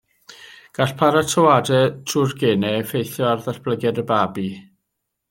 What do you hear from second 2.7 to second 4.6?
effeithio ar ddatblygiad y babi.